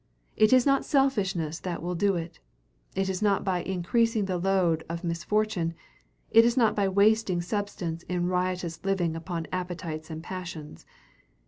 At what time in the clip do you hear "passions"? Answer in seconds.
10.23-10.87